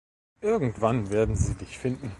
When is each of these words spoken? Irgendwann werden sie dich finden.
Irgendwann 0.41 1.11
werden 1.11 1.35
sie 1.35 1.53
dich 1.53 1.77
finden. 1.77 2.09